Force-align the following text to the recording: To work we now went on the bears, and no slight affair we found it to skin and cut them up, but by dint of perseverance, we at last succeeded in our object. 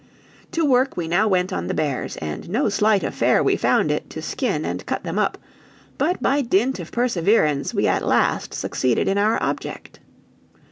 To 0.53 0.65
work 0.65 0.97
we 0.97 1.07
now 1.07 1.27
went 1.27 1.53
on 1.53 1.67
the 1.67 1.75
bears, 1.75 2.17
and 2.17 2.49
no 2.49 2.69
slight 2.69 3.03
affair 3.03 3.43
we 3.43 3.55
found 3.55 3.91
it 3.91 4.09
to 4.09 4.19
skin 4.23 4.65
and 4.65 4.83
cut 4.87 5.03
them 5.03 5.19
up, 5.19 5.37
but 5.99 6.19
by 6.23 6.41
dint 6.41 6.79
of 6.79 6.91
perseverance, 6.91 7.71
we 7.71 7.85
at 7.85 8.03
last 8.03 8.51
succeeded 8.55 9.07
in 9.07 9.19
our 9.19 9.37
object. 9.43 9.99